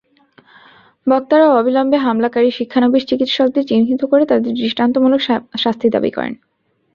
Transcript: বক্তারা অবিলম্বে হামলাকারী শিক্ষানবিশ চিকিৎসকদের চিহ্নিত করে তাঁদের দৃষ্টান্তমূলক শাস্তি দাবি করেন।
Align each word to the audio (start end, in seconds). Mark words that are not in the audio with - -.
বক্তারা 1.07 1.47
অবিলম্বে 1.51 1.97
হামলাকারী 1.97 2.49
শিক্ষানবিশ 2.51 3.03
চিকিৎসকদের 3.09 3.63
চিহ্নিত 3.69 4.01
করে 4.05 4.23
তাঁদের 4.25 4.53
দৃষ্টান্তমূলক 4.53 5.21
শাস্তি 5.57 5.87
দাবি 5.95 6.11
করেন। 6.11 6.33